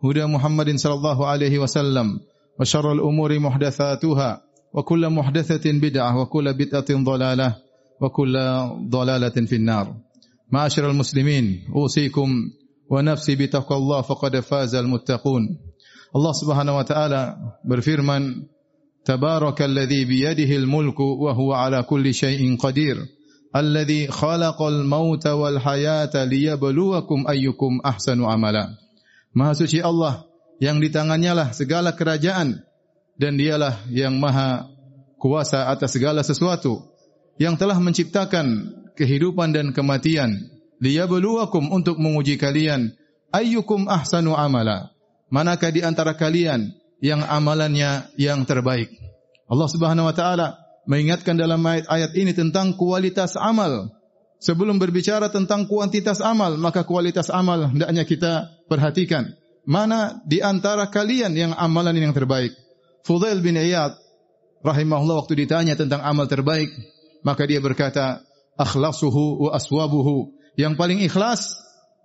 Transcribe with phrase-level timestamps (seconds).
[0.00, 2.20] huda Muhammadin sallallahu alaihi هدى محمد صلى الله عليه وسلم
[2.60, 4.42] وشر الأمور محدثاتها
[4.74, 7.56] وكل محدثة بدعة وكل بدعة ضلالة
[8.00, 8.34] وكل
[8.88, 9.94] ضلالة في النار
[10.52, 12.28] معاشر المسلمين أوصيكم
[12.90, 14.02] ونفسي بتقوى الله
[14.42, 15.58] faza al muttaqun.
[16.14, 18.46] Allah Subhanahu wa taala berfirman
[19.04, 22.96] تبارك الذي mulku الملك وهو على كل شيء qadir
[23.56, 27.80] الذي خلق الموت والحياة ليبلوكم liyabluwakum ayyukum
[28.24, 28.87] عملا
[29.38, 30.26] Maha suci Allah
[30.58, 32.66] yang di tangannya lah segala kerajaan.
[33.18, 34.70] Dan dialah yang maha
[35.18, 36.86] kuasa atas segala sesuatu
[37.38, 40.50] yang telah menciptakan kehidupan dan kematian.
[40.78, 42.94] Liyabluwakum untuk menguji kalian.
[43.34, 44.94] Ayyukum ahsanu amala?
[45.34, 48.90] Manakah di antara kalian yang amalannya yang terbaik?
[49.50, 53.90] Allah Subhanahu wa taala mengingatkan dalam ayat, ayat ini tentang kualitas amal.
[54.38, 59.32] Sebelum berbicara tentang kuantitas amal, maka kualitas amal hendaknya kita perhatikan.
[59.68, 62.52] Mana di antara kalian yang amalan yang terbaik?
[63.04, 63.96] Fudail bin Iyad
[64.64, 66.72] rahimahullah waktu ditanya tentang amal terbaik,
[67.24, 68.24] maka dia berkata,
[68.56, 70.32] akhlasuhu wa aswabuhu.
[70.56, 71.56] Yang paling ikhlas,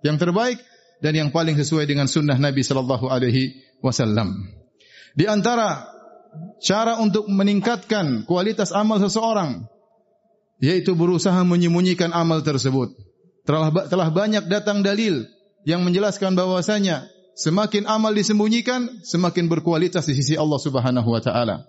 [0.04, 0.60] yang terbaik
[1.00, 4.48] dan yang paling sesuai dengan sunnah Nabi sallallahu alaihi wasallam.
[5.16, 5.88] Di antara
[6.60, 9.66] cara untuk meningkatkan kualitas amal seseorang
[10.62, 12.94] yaitu berusaha menyembunyikan amal tersebut.
[13.44, 15.26] Telah telah banyak datang dalil
[15.64, 21.66] yang menjelaskan bahwasanya semakin amal disembunyikan semakin berkualitas di sisi Allah Subhanahu wa taala.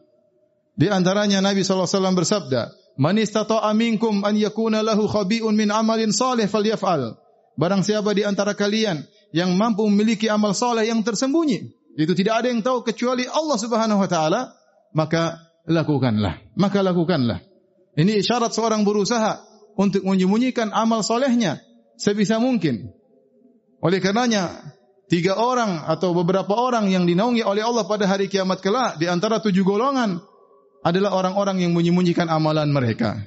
[0.76, 2.62] Di antaranya Nabi sallallahu alaihi wasallam bersabda,
[3.00, 7.16] "Man istata'a minkum an yakuna lahu khabi'un min amalin salih falyaf'al."
[7.56, 12.48] Barang siapa di antara kalian yang mampu memiliki amal saleh yang tersembunyi, itu tidak ada
[12.52, 14.52] yang tahu kecuali Allah Subhanahu wa taala,
[14.92, 16.44] maka lakukanlah.
[16.60, 17.40] Maka lakukanlah.
[17.96, 19.40] Ini isyarat seorang berusaha
[19.80, 21.64] untuk menyembunyikan amal solehnya
[21.96, 22.95] sebisa mungkin.
[23.86, 24.50] Oleh karenanya,
[25.14, 29.38] tiga orang atau beberapa orang yang dinaungi oleh Allah pada hari kiamat kelak di antara
[29.38, 30.18] tujuh golongan
[30.82, 33.22] adalah orang-orang yang menyembunyikan amalan mereka.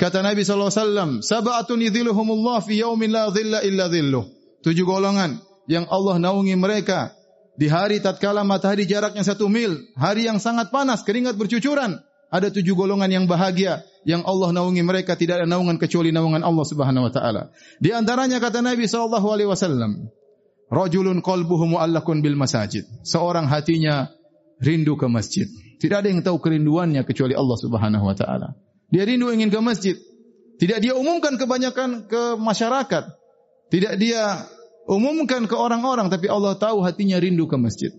[0.00, 4.24] Kata Nabi sallallahu alaihi wasallam, "Sab'atun yadhilluhumullah fi yaumin la dhilla illa dhilluh."
[4.64, 7.12] Tujuh golongan yang Allah naungi mereka
[7.60, 12.00] di hari tatkala matahari jaraknya satu mil, hari yang sangat panas, keringat bercucuran.
[12.32, 16.64] Ada tujuh golongan yang bahagia yang Allah naungi mereka tidak ada naungan kecuali naungan Allah
[16.64, 17.52] Subhanahu wa taala.
[17.76, 20.08] Di antaranya kata Nabi sallallahu alaihi wasallam,
[20.72, 22.88] rajulun qalbuhu mu'allakun bil masajid.
[23.04, 24.08] Seorang hatinya
[24.64, 25.44] rindu ke masjid.
[25.76, 28.56] Tidak ada yang tahu kerinduannya kecuali Allah Subhanahu wa taala.
[28.88, 30.00] Dia rindu ingin ke masjid.
[30.56, 33.04] Tidak dia umumkan kebanyakan ke masyarakat.
[33.68, 34.48] Tidak dia
[34.88, 37.92] umumkan ke orang-orang tapi Allah tahu hatinya rindu ke masjid.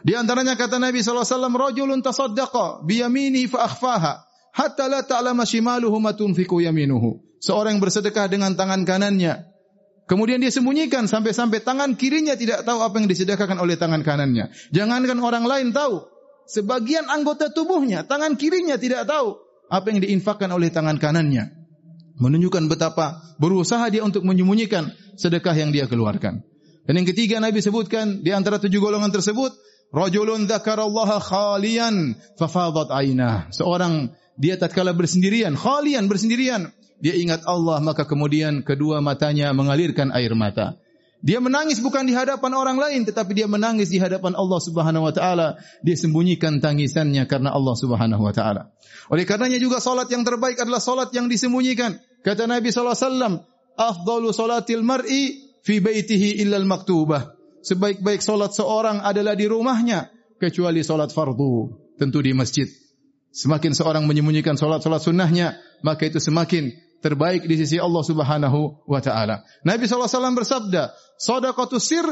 [0.00, 5.02] Di antaranya kata Nabi sallallahu alaihi wasallam rajulun tasaddaqa bi yaminihi fa akhfaha hatta la
[5.02, 7.22] ta'lama shimaluhu ma tunfiqu yaminuhu.
[7.40, 9.48] Seorang yang bersedekah dengan tangan kanannya
[10.10, 14.50] kemudian dia sembunyikan sampai-sampai tangan kirinya tidak tahu apa yang disedekahkan oleh tangan kanannya.
[14.74, 16.02] Jangankan orang lain tahu,
[16.50, 19.38] sebagian anggota tubuhnya tangan kirinya tidak tahu
[19.70, 21.54] apa yang diinfakkan oleh tangan kanannya.
[22.20, 26.44] Menunjukkan betapa berusaha dia untuk menyembunyikan sedekah yang dia keluarkan.
[26.84, 29.56] Dan yang ketiga Nabi sebutkan di antara tujuh golongan tersebut
[29.90, 33.50] Rajulun dzakarallaha khalian fafadat ainah.
[33.50, 36.70] Seorang dia tatkala bersendirian, khalian bersendirian,
[37.02, 40.78] dia ingat Allah maka kemudian kedua matanya mengalirkan air mata.
[41.20, 45.12] Dia menangis bukan di hadapan orang lain tetapi dia menangis di hadapan Allah Subhanahu wa
[45.12, 45.60] taala.
[45.84, 48.72] Dia sembunyikan tangisannya karena Allah Subhanahu wa taala.
[49.12, 52.00] Oleh karenanya juga salat yang terbaik adalah salat yang disembunyikan.
[52.24, 53.34] Kata Nabi sallallahu alaihi wasallam,
[53.76, 55.22] "Afdalu salatil mar'i
[55.60, 60.08] fi baitihi illa al-maktubah." Sebaik-baik solat seorang adalah di rumahnya
[60.40, 62.66] kecuali solat fardu tentu di masjid.
[63.30, 65.54] Semakin seorang menyembunyikan solat-solat sunnahnya
[65.86, 69.46] maka itu semakin terbaik di sisi Allah Subhanahu wa taala.
[69.62, 72.04] Nabi SAW bersabda sadaqatu sir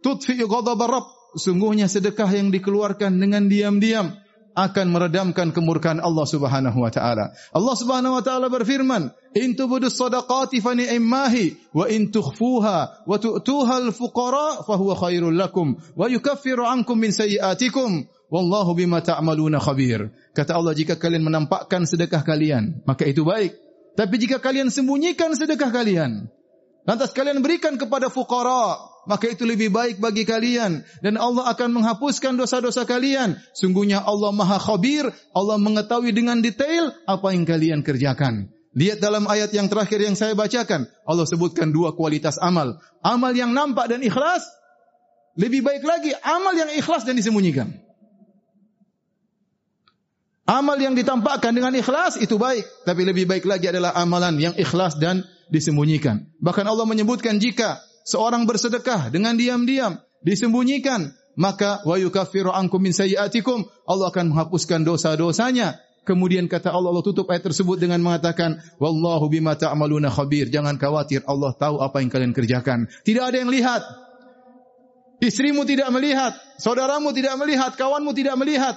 [0.00, 1.06] tudfi ghadab rabb.
[1.32, 4.12] Sungguhnya sedekah yang dikeluarkan dengan diam-diam
[4.52, 7.32] akan meredamkan kemurkaan Allah Subhanahu wa taala.
[7.52, 13.88] Allah Subhanahu wa taala berfirman, "In tubudu shadaqati fa ni'mahi wa in tukhfuha wa tu'tuha
[13.88, 20.60] al-fuqara fa huwa khairul lakum wa yukaffiru 'ankum min sayyi'atikum wallahu bima ta'maluna khabir." Kata
[20.60, 23.56] Allah, jika kalian menampakkan sedekah kalian, maka itu baik.
[23.96, 26.28] Tapi jika kalian sembunyikan sedekah kalian,
[26.84, 32.38] lantas kalian berikan kepada fuqara, maka itu lebih baik bagi kalian dan Allah akan menghapuskan
[32.38, 33.34] dosa-dosa kalian.
[33.50, 38.50] Sungguhnya Allah Maha Khabir, Allah mengetahui dengan detail apa yang kalian kerjakan.
[38.72, 42.80] Lihat dalam ayat yang terakhir yang saya bacakan, Allah sebutkan dua kualitas amal.
[43.04, 44.48] Amal yang nampak dan ikhlas,
[45.36, 47.68] lebih baik lagi amal yang ikhlas dan disembunyikan.
[50.48, 54.96] Amal yang ditampakkan dengan ikhlas itu baik, tapi lebih baik lagi adalah amalan yang ikhlas
[54.96, 55.22] dan
[55.52, 56.32] disembunyikan.
[56.40, 63.66] Bahkan Allah menyebutkan jika seorang bersedekah dengan diam-diam disembunyikan, maka wa yukaffiru ankum min sayyiatikum,
[63.88, 65.80] Allah akan menghapuskan dosa-dosanya.
[66.02, 70.50] Kemudian kata Allah Allah tutup ayat tersebut dengan mengatakan wallahu bima ta'maluna khabir.
[70.50, 72.90] Jangan khawatir, Allah tahu apa yang kalian kerjakan.
[73.06, 73.86] Tidak ada yang lihat.
[75.22, 78.74] Istrimu tidak melihat, saudaramu tidak melihat, kawanmu tidak melihat.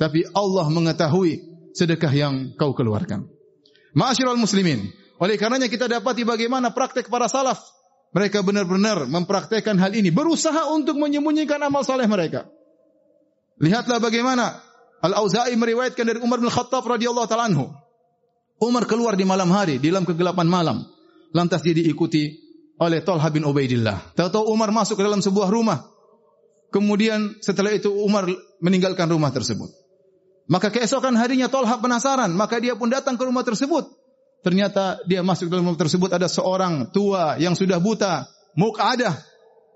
[0.00, 1.44] Tapi Allah mengetahui
[1.76, 3.28] sedekah yang kau keluarkan.
[3.92, 4.88] Ma'asyiral muslimin,
[5.20, 7.60] oleh karenanya kita dapati bagaimana praktek para salaf.
[8.10, 10.10] Mereka benar-benar mempraktekkan hal ini.
[10.10, 12.50] Berusaha untuk menyembunyikan amal soleh mereka.
[13.62, 14.58] Lihatlah bagaimana
[15.00, 17.70] Al-Auza'i meriwayatkan dari Umar bin Khattab radhiyallahu ta'ala anhu.
[18.60, 20.84] Umar keluar di malam hari, di dalam kegelapan malam.
[21.30, 22.34] Lantas dia diikuti
[22.82, 24.18] oleh Talha bin Ubaidillah.
[24.18, 25.86] Tahu-tahu Umar masuk ke dalam sebuah rumah.
[26.74, 28.26] Kemudian setelah itu Umar
[28.58, 29.70] meninggalkan rumah tersebut.
[30.50, 32.34] Maka keesokan harinya Talha penasaran.
[32.34, 33.99] Maka dia pun datang ke rumah tersebut
[34.40, 39.20] ternyata dia masuk dalam rumah tersebut ada seorang tua yang sudah buta, muqadah,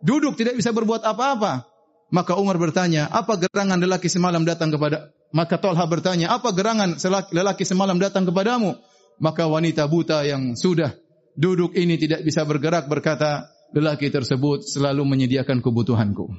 [0.04, 1.68] duduk tidak bisa berbuat apa-apa.
[2.12, 6.94] Maka Umar bertanya, apa gerangan lelaki semalam datang kepada Maka Tolha bertanya, apa gerangan
[7.34, 8.78] lelaki semalam datang kepadamu?
[9.18, 10.94] Maka wanita buta yang sudah
[11.34, 16.30] duduk ini tidak bisa bergerak berkata, lelaki tersebut selalu menyediakan kebutuhanku.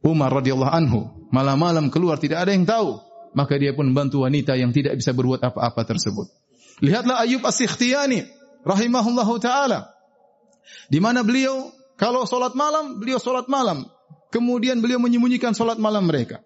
[0.00, 2.96] Umar radhiyallahu anhu malam-malam keluar tidak ada yang tahu,
[3.36, 6.32] maka dia pun membantu wanita yang tidak bisa berbuat apa-apa tersebut.
[6.82, 8.26] Lihatlah Ayub As-Sikhtiyani
[8.66, 9.94] rahimahullahu taala.
[10.90, 13.86] Di mana beliau kalau salat malam, beliau salat malam.
[14.34, 16.42] Kemudian beliau menyembunyikan salat malam mereka.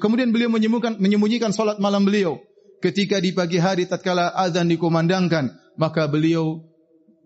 [0.00, 2.40] Kemudian beliau menyembunyikan menyembunyikan salat malam beliau.
[2.80, 6.64] Ketika di pagi hari tatkala azan dikumandangkan, maka beliau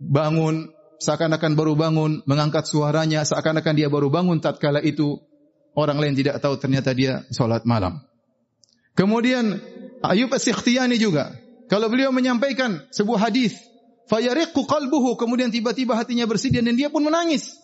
[0.03, 5.23] bangun seakan-akan baru bangun, mengangkat suaranya seakan-akan dia baru bangun tatkala itu
[5.79, 8.03] orang lain tidak tahu ternyata dia salat malam.
[8.99, 9.63] Kemudian
[10.03, 11.38] Ayub As-Sikhtiyani juga
[11.69, 13.61] kalau beliau menyampaikan sebuah hadis,
[14.09, 17.61] fayariqu qalbuhu, kemudian tiba-tiba hatinya bersedih dan dia pun menangis.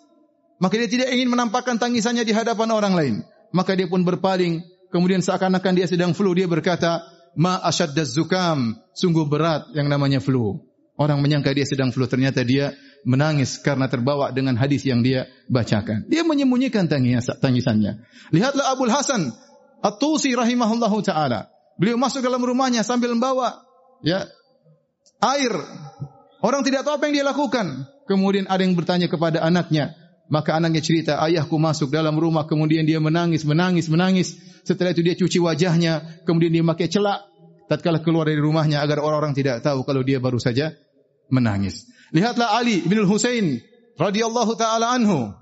[0.60, 3.14] Maka dia tidak ingin menampakkan tangisannya di hadapan orang lain.
[3.50, 4.60] Maka dia pun berpaling,
[4.92, 7.02] kemudian seakan-akan dia sedang flu, dia berkata,
[7.34, 10.62] ma asyaddaz zukam, sungguh berat yang namanya flu.
[10.94, 12.70] Orang menyangka dia sedang flu, ternyata dia
[13.02, 16.06] menangis karena terbawa dengan hadis yang dia bacakan.
[16.06, 18.04] Dia menyembunyikan tangisannya.
[18.30, 19.32] Lihatlah Abu Hasan
[19.84, 21.50] At-Tusi rahimahullahu taala.
[21.74, 23.63] Beliau masuk dalam rumahnya sambil membawa
[24.04, 24.28] ya
[25.24, 25.52] air.
[26.44, 27.88] Orang tidak tahu apa yang dia lakukan.
[28.04, 29.96] Kemudian ada yang bertanya kepada anaknya.
[30.28, 32.44] Maka anaknya cerita, ayahku masuk dalam rumah.
[32.44, 34.36] Kemudian dia menangis, menangis, menangis.
[34.64, 36.24] Setelah itu dia cuci wajahnya.
[36.28, 37.24] Kemudian dia memakai celak.
[37.64, 40.76] Tatkala keluar dari rumahnya agar orang-orang tidak tahu kalau dia baru saja
[41.32, 41.88] menangis.
[42.12, 43.64] Lihatlah Ali bin Husain
[43.96, 45.32] radhiyallahu taala anhu.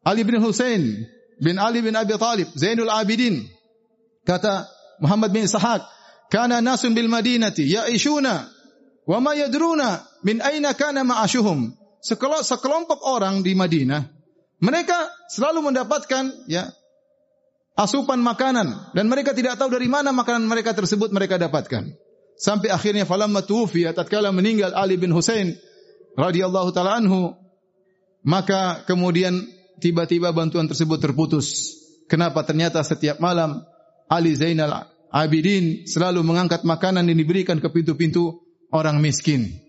[0.00, 1.04] Ali bin Husain
[1.36, 3.44] bin Ali bin Abi Talib, Zainul Abidin.
[4.24, 4.64] Kata
[5.04, 5.84] Muhammad bin Ishaq,
[6.32, 8.48] kana nasun bil madinati ya'ishuna
[9.04, 11.76] wa ma yadruna min aina kana ma'ashuhum.
[12.02, 14.02] Sekelompok orang di Madinah
[14.58, 16.72] mereka selalu mendapatkan ya
[17.76, 18.94] asupan makanan.
[18.96, 21.94] Dan mereka tidak tahu dari mana makanan mereka tersebut mereka dapatkan.
[22.38, 25.54] Sampai akhirnya falamma tuwfiya tatkala meninggal Ali bin Husain
[26.18, 27.38] radhiyallahu taala anhu
[28.26, 29.46] maka kemudian
[29.78, 31.76] tiba-tiba bantuan tersebut terputus.
[32.10, 32.42] Kenapa?
[32.42, 33.62] Ternyata setiap malam
[34.10, 38.40] Ali Zainal Abidin selalu mengangkat makanan yang diberikan ke pintu-pintu
[38.72, 39.60] orang miskin.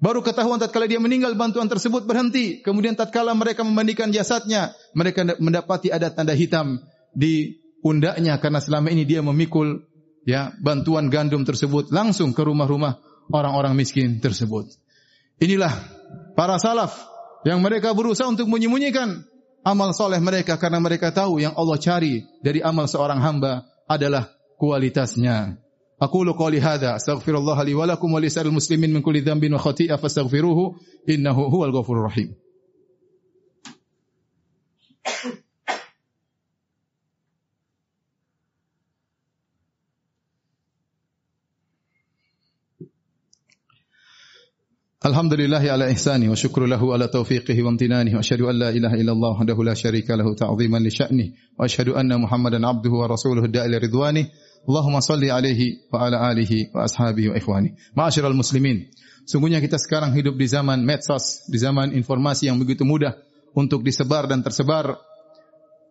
[0.00, 2.64] Baru ketahuan tatkala dia meninggal bantuan tersebut berhenti.
[2.64, 6.80] Kemudian tatkala mereka memandikan jasadnya, mereka mendapati ada tanda hitam
[7.12, 9.84] di pundaknya karena selama ini dia memikul
[10.28, 13.00] ya bantuan gandum tersebut langsung ke rumah-rumah
[13.32, 14.68] orang-orang miskin tersebut.
[15.40, 15.72] Inilah
[16.36, 16.92] para salaf
[17.48, 19.24] yang mereka berusaha untuk menyembunyikan
[19.64, 25.56] amal soleh mereka karena mereka tahu yang Allah cari dari amal seorang hamba adalah kualitasnya.
[26.00, 29.58] Aku lu qali hadza astaghfirullah li wa lakum wa lisal muslimin min kulli dhanbin wa
[29.58, 30.76] khati'ah fastaghfiruhu
[31.08, 32.36] innahu huwal ghafurur rahim.
[45.06, 48.98] Alhamdulillah ala ihsani wa syukru lahu ala taufiqihi wa amtinani wa asyhadu an la ilaha
[48.98, 53.46] illallah wahdahu la syarika lahu ta'ziman li sya'ni wa asyhadu anna Muhammadan abduhu wa rasuluhu
[53.46, 54.26] da'ila ridwani
[54.66, 58.90] Allahumma salli alaihi wa ala alihi wa ashabihi wa ikhwani Ma'asyiral muslimin
[59.30, 63.14] sungguhnya kita sekarang hidup di zaman medsos di zaman informasi yang begitu mudah
[63.54, 64.98] untuk disebar dan tersebar.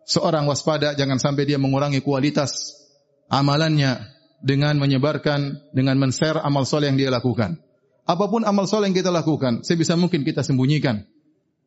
[0.04, 2.78] Seorang waspada jangan sampai dia mengurangi kualitas
[3.32, 3.96] amalannya
[4.44, 7.58] dengan menyebarkan, dengan men-share amal soleh yang dia lakukan.
[8.06, 11.02] Apapun amal soleh yang kita lakukan, sebisa mungkin kita sembunyikan.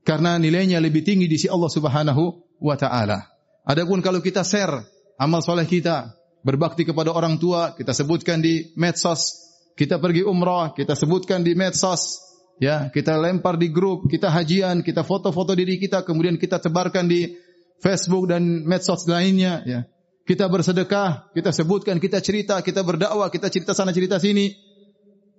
[0.08, 2.24] Karena nilainya lebih tinggi di sisi Allah subhanahu
[2.63, 3.19] wa ta'ala.
[3.67, 4.88] Adapun kalau kita share
[5.19, 9.36] amal soleh kita, berbakti kepada orang tua, kita sebutkan di medsos,
[9.75, 12.24] kita pergi umrah, kita sebutkan di medsos,
[12.63, 17.36] ya, kita lempar di grup, kita hajian, kita foto-foto diri kita, kemudian kita sebarkan di
[17.84, 19.81] Facebook dan medsos lainnya, ya.
[20.24, 24.68] Kita bersedekah, kita sebutkan, kita cerita, kita berdakwah, kita cerita sana cerita sini.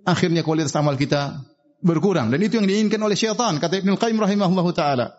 [0.04, 1.44] Akhirnya kualitas amal kita
[1.80, 5.16] berkurang dan itu yang diinginkan oleh syaitan kata Ibnu Qayyim rahimahullahu taala.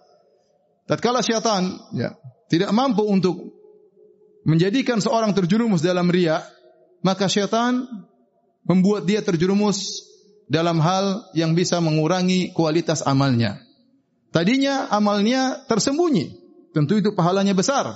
[0.85, 2.17] Tatkala syaitan ya,
[2.49, 3.37] tidak mampu untuk
[4.45, 6.41] menjadikan seorang terjerumus dalam riya,
[7.05, 7.85] maka syaitan
[8.65, 10.05] membuat dia terjerumus
[10.49, 13.61] dalam hal yang bisa mengurangi kualitas amalnya.
[14.31, 16.39] Tadinya amalnya tersembunyi,
[16.73, 17.87] tentu itu pahalanya besar.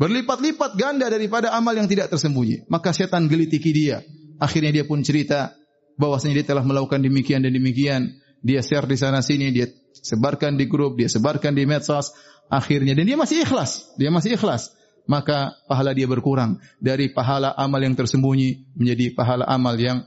[0.00, 2.66] Berlipat-lipat ganda daripada amal yang tidak tersembunyi.
[2.66, 4.02] Maka setan gelitiki dia.
[4.42, 5.54] Akhirnya dia pun cerita
[5.96, 8.18] bahwasanya dia telah melakukan demikian dan demikian.
[8.42, 12.10] Dia share di sana sini, dia sebarkan di grup, dia sebarkan di medsos.
[12.52, 13.94] Akhirnya dan dia masih ikhlas.
[13.96, 14.74] Dia masih ikhlas.
[15.06, 20.06] Maka pahala dia berkurang dari pahala amal yang tersembunyi menjadi pahala amal yang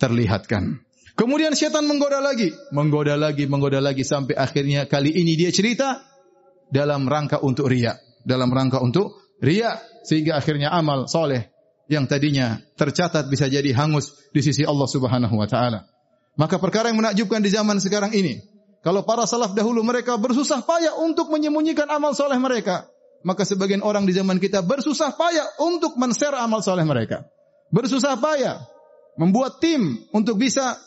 [0.00, 0.80] terlihatkan.
[1.12, 6.00] Kemudian setan menggoda lagi, menggoda lagi, menggoda lagi sampai akhirnya kali ini dia cerita
[6.72, 11.59] dalam rangka untuk riak, dalam rangka untuk riya sehingga akhirnya amal soleh
[11.90, 15.90] yang tadinya tercatat bisa jadi hangus di sisi Allah Subhanahu wa taala.
[16.38, 18.38] Maka perkara yang menakjubkan di zaman sekarang ini,
[18.86, 22.86] kalau para salaf dahulu mereka bersusah payah untuk menyembunyikan amal soleh mereka,
[23.26, 27.26] maka sebagian orang di zaman kita bersusah payah untuk men-share amal soleh mereka.
[27.74, 28.62] Bersusah payah
[29.18, 30.78] membuat tim untuk bisa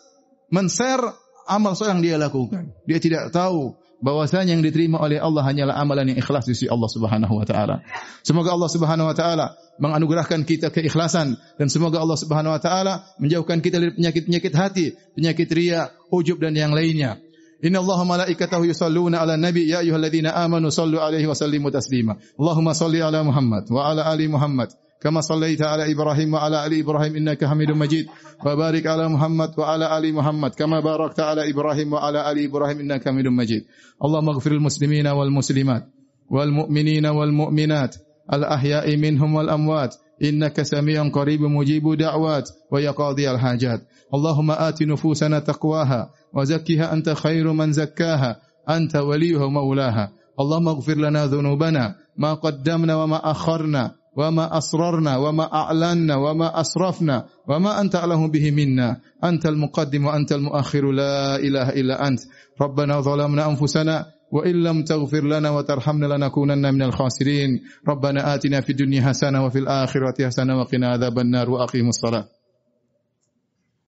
[0.49, 1.03] men-share
[1.51, 2.71] amal soleh yang dia lakukan.
[2.87, 6.91] Dia tidak tahu bahwasanya yang diterima oleh Allah hanyalah amalan yang ikhlas di sisi Allah
[6.91, 7.79] Subhanahu wa taala.
[8.19, 13.63] Semoga Allah Subhanahu wa taala menganugerahkan kita keikhlasan dan semoga Allah Subhanahu wa taala menjauhkan
[13.63, 17.23] kita dari penyakit-penyakit hati, penyakit riya, ujub dan yang lainnya.
[17.63, 22.19] Inna Allah malaikatahu yusalluna ala nabi ya ayyuhalladzina amanu sallu alaihi wa sallimu taslima.
[22.35, 24.82] Allahumma salli ala Muhammad wa ala ali Muhammad.
[25.03, 28.05] كما صليت على إبراهيم وعلى آل إبراهيم إنك حميد مجيد.
[28.45, 33.27] وبارك على محمد وعلى آل محمد كما باركت على إبراهيم وعلى آل إبراهيم إنك حميد
[33.27, 33.63] مجيد.
[34.05, 35.83] اللهم اغفر المسلمين والمسلمات
[36.31, 37.95] والمؤمنين والمؤمنات
[38.33, 43.81] الأحياء منهم والأموات إنك سميع قريب مجيب دعوات ويقاضي الحاجات.
[44.13, 51.25] اللهم آت نفوسنا تقواها وزكها أنت خير من زكاها أنت وليها مولاها اللهم اغفر لنا
[51.25, 58.51] ذنوبنا ما قدمنا وما أخرنا وما أسررنا وما أعلنا وما أسرفنا وما أنت أعلم به
[58.51, 58.97] منا.
[59.23, 62.19] أنت المقدم وأنت المؤخر لا إله إلا أنت.
[62.61, 67.49] ربنا ظلمنا أنفسنا وإن لم تغفر لنا وترحمنا لنكونن من الخاسرين.
[67.89, 72.25] ربنا آتنا في الدنيا حسنة وفي الآخرة حسنة وقنا عذاب النار وأقيم الصلاة.